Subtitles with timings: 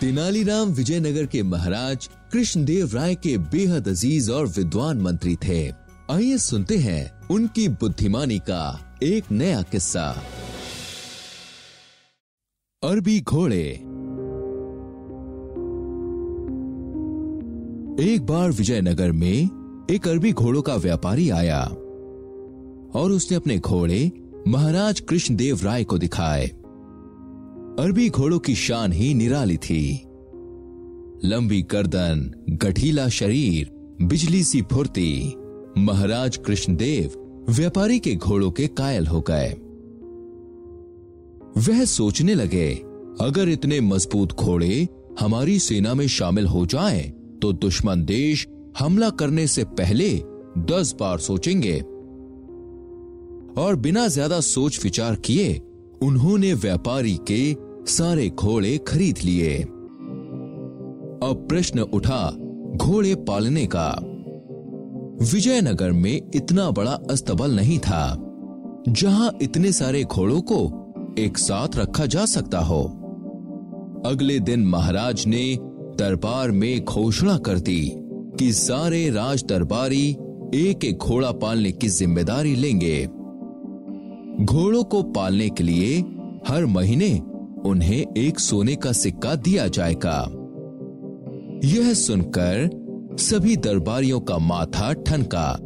[0.00, 5.72] तेनालीराम विजयनगर के महाराज कृष्णदेव राय के बेहद अज़ीज़ और विद्वान मंत्री थे।
[6.10, 10.22] आइए सुनते हैं उनकी बुद्धिमानी का एक नया किस्सा।
[12.82, 13.68] अरबी घोड़े।
[18.12, 19.38] एक बार विजयनगर में
[19.90, 21.62] एक अरबी घोड़ों का व्यापारी आया
[23.00, 24.12] और उसने अपने घोड़े
[24.48, 26.46] महाराज कृष्णदेव राय को दिखाए।
[27.78, 30.02] अरबी घोड़ों की शान ही निराली थी।
[31.24, 33.70] लंबी गर्दन गठीला शरीर
[34.02, 35.34] बिजली सी फुर्ती
[35.78, 39.48] महाराज कृष्णदेव व्यापारी के घोड़ों के कायल हो गए।
[41.60, 42.74] वह सोचने लगे
[43.20, 44.88] अगर इतने मज़बूत घोड़े
[45.20, 47.10] हमारी सेना में शामिल हो जाएँ,
[47.42, 50.22] तो दुश्मन देश हमला करने से पहले
[50.58, 51.82] दस बार सोचेंगे।
[53.58, 55.54] और बिना ज़्यादा सोच विचार किए
[56.02, 57.40] उन्होंने व्यापारी के
[57.92, 59.56] सारे घोड़े खरीद लिए।
[61.22, 62.28] अब प्रश्न उठा
[62.76, 63.88] घोड़े पालने का।
[65.32, 68.16] विजयनगर में इतना बड़ा अस्तबल नहीं था,
[68.88, 72.82] जहाँ इतने सारे घोड़ों को एक साथ रखा जा सकता हो।
[74.06, 75.44] अगले दिन महाराज ने
[75.98, 77.82] दरबार में घोषणा कर दी
[78.38, 80.08] कि सारे राज दरबारी
[80.54, 83.06] एक एक घोड़ा पालने की ज़िम्मेदारी लेंगे।
[84.40, 85.98] घोड़ों को पालने के लिए
[86.48, 87.22] हर महीने
[87.66, 90.28] उन्हें एक सोने का सिक्का दिया जाएगा।
[91.64, 92.70] यह सुनकर
[93.20, 95.58] सभी दरबारियों का माथा ठनका।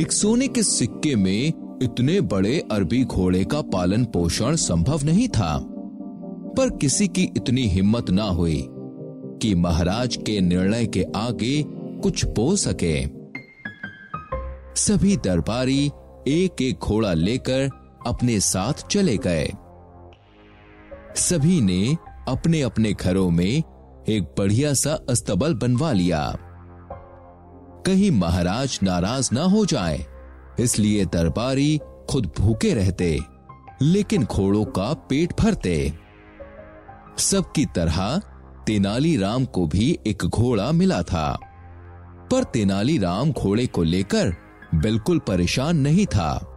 [0.00, 5.58] एक सोने के सिक्के में इतने बड़े अरबी घोड़े का पालन पोषण संभव नहीं था।
[6.58, 8.66] पर किसी की इतनी हिम्मत ना हुई
[9.42, 13.06] कि महाराज के निर्णय के आगे कुछ बो सके।
[14.80, 15.90] सभी दरबारी
[16.28, 19.50] एक एक घोड़ा लेकर अपने साथ चले गए।
[21.16, 21.96] सभी ने
[22.28, 23.62] अपने अपने घरों में
[24.08, 26.24] एक बढ़िया सा अस्तबल बनवा लिया।
[27.86, 30.04] कहीं महाराज नाराज़ ना हो जाए,
[30.60, 33.18] इसलिए दरबारी खुद भूखे रहते,
[33.82, 35.92] लेकिन घोड़ों का पेट भरते।
[37.18, 38.20] सबकी तरह
[38.66, 41.38] तेनालीराम को भी एक घोड़ा मिला था,
[42.30, 44.34] पर तेनालीराम घोड़े को लेकर
[44.74, 46.51] बिल्कुल परेशान नहीं था।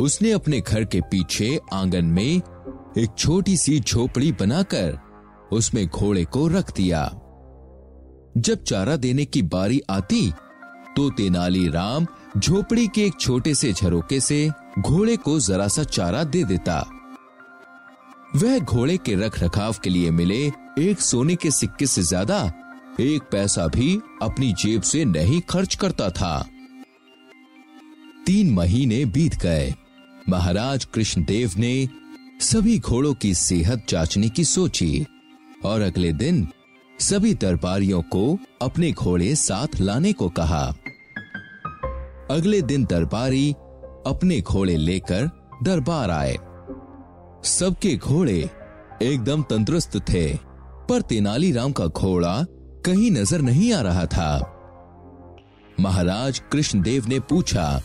[0.00, 2.40] उसने अपने घर के पीछे आँगन में
[2.98, 4.98] एक छोटी सी झोपड़ी बनाकर
[5.52, 7.04] उसमें घोड़े को रख दिया।
[8.36, 10.30] जब चारा देने की बारी आती
[10.96, 12.06] तो तेनालीराम
[12.38, 16.78] झोपड़ी के एक छोटे से झरोके से घोड़े को जरा सा चारा दे देता।
[18.36, 20.40] वह घोड़े के रख रखाव के लिए मिले
[20.80, 22.40] एक सोने के सिक्के से ज़्यादा,
[23.00, 26.36] एक पैसा भी अपनी जेब से नहीं खर्च करता था।
[28.26, 29.74] तीन महीने बीत गए।
[30.28, 31.88] महाराज कृष्णदेव ने
[32.40, 35.06] सभी घोड़ों की सेहत जांचने की सोची
[35.64, 36.46] और अगले दिन
[37.00, 40.64] सभी दरबारियों को अपने घोड़े साथ लाने को कहा।
[42.30, 43.50] अगले दिन दरबारी
[44.06, 45.30] अपने घोड़े लेकर
[45.62, 46.36] दरबार आए।
[47.48, 48.38] सबके घोड़े
[49.02, 50.26] एकदम तंदुरुस्त थे,
[50.88, 52.44] पर तेनालीराम का घोड़ा
[52.86, 54.30] कहीं नज़र नहीं आ रहा था।
[55.80, 57.82] महाराज कृष्णदेव ने पूछा,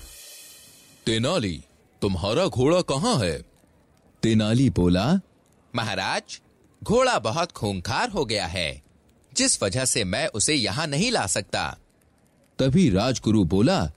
[1.05, 1.59] तेनाली
[2.01, 3.41] तुम्हारा घोड़ा कहाँ है?
[4.23, 5.19] तेनाली बोला
[5.75, 6.41] महाराज
[6.83, 8.81] घोड़ा बहुत खूंखार हो गया है।
[9.33, 11.77] जिस वजह से मैं उसे यहाँ नहीं ला सकता।
[12.59, 13.91] तभी राजगुरु बोला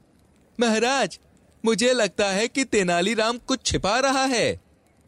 [0.61, 1.19] महाराज
[1.65, 4.61] मुझे लगता है कि तेनालीराम कुछ छिपा रहा है।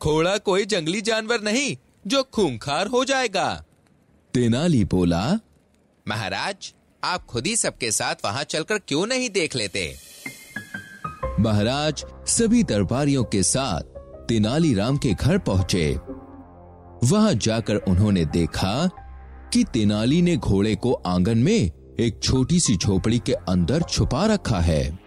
[0.02, 3.64] घोड़ा कोई जंगली जानवर नहीं जो खूंखार हो जाएगा।
[4.34, 5.38] तेनाली बोला
[6.08, 6.72] महाराज
[7.04, 9.96] आप खुद ही सबके साथ वहाँ चलकर क्यों नहीं देख लेते?
[11.44, 13.80] महाराज सभी दरबारियों के साथ
[14.28, 15.94] तेनालीराम के घर पहुँचे।
[17.06, 18.90] वहाँ जाकर उन्होंने देखा
[19.52, 24.60] कि तेनाली ने घोड़े को आँगन में एक छोटी सी झोपड़ी के अंदर छुपा रखा
[24.60, 24.98] है।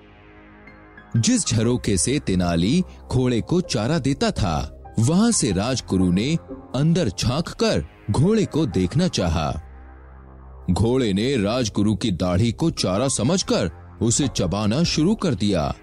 [1.18, 6.38] जिस झरोके से तेनाली घोड़े को चारा देता था, वहाँ से राजगुरु ने
[6.76, 9.62] अंदर झाँक कर घोड़े को देखना चाहा।
[10.72, 13.72] घोड़े ने राजगुरु की दाढ़ी को चारा समझकर
[14.02, 15.74] उसे चबाना शुरू कर दिया।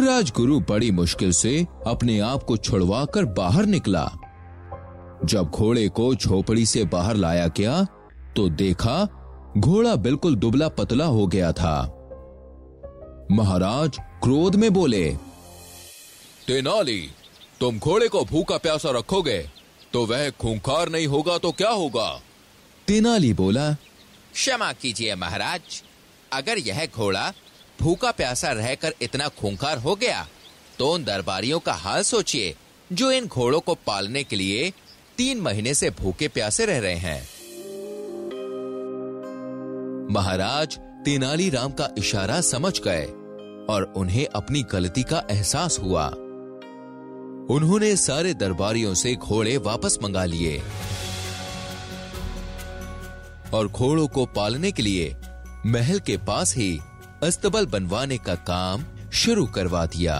[0.00, 4.04] राजगुरु बड़ी मुश्किल से अपने आप को छुड़वा कर बाहर निकला।
[5.24, 7.82] जब घोड़े को झोपड़ी से बाहर लाया गया
[8.36, 8.96] तो देखा
[9.58, 11.76] घोड़ा बिल्कुल दुबला पतला हो गया था।
[13.32, 15.04] महाराज क्रोध में बोले
[16.46, 17.00] तेनाली
[17.60, 19.38] तुम घोड़े को भूखा प्यासा रखोगे
[19.92, 22.08] तो वह खूंखार नहीं होगा तो क्या होगा?
[22.88, 23.72] तेनाली बोला
[24.32, 25.82] क्षमा कीजिए महाराज
[26.32, 27.32] अगर यह घोड़ा
[27.80, 30.26] भूखा प्यासा रहकर इतना खूंखार हो गया
[30.78, 32.54] तो उन दरबारियों का हाल सोचिए,
[32.92, 34.72] जो इन घोड़ों को पालने के लिए
[35.18, 37.20] तीन महीने से भूखे प्यासे रह रहे हैं।
[40.14, 43.04] महाराज तेनालीराम का इशारा समझ गए
[43.70, 46.06] और उन्हें अपनी गलती का एहसास हुआ।
[47.50, 50.58] उन्होंने सारे दरबारियों से घोड़े वापस मंगा लिए
[53.54, 55.14] और घोड़ों को पालने के लिए
[55.66, 56.78] महल के पास ही
[57.22, 60.14] अस्तबल बनवाने का काम शुरू करवा दिया।